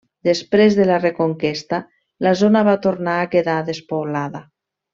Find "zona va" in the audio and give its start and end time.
2.41-2.75